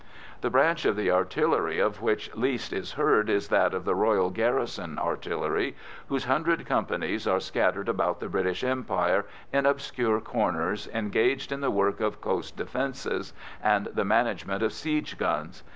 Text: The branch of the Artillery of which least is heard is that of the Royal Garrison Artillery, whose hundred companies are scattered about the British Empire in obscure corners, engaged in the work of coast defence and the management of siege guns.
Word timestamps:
The 0.41 0.49
branch 0.49 0.83
of 0.85 0.95
the 0.95 1.11
Artillery 1.11 1.77
of 1.79 2.01
which 2.01 2.33
least 2.35 2.73
is 2.73 2.93
heard 2.93 3.29
is 3.29 3.49
that 3.49 3.75
of 3.75 3.85
the 3.85 3.93
Royal 3.93 4.31
Garrison 4.31 4.97
Artillery, 4.97 5.75
whose 6.07 6.25
hundred 6.25 6.65
companies 6.65 7.27
are 7.27 7.39
scattered 7.39 7.87
about 7.87 8.19
the 8.19 8.27
British 8.27 8.63
Empire 8.63 9.25
in 9.53 9.67
obscure 9.67 10.19
corners, 10.19 10.87
engaged 10.91 11.51
in 11.51 11.61
the 11.61 11.69
work 11.69 11.99
of 11.99 12.19
coast 12.19 12.57
defence 12.57 13.05
and 13.61 13.85
the 13.93 14.03
management 14.03 14.63
of 14.63 14.73
siege 14.73 15.19
guns. 15.19 15.61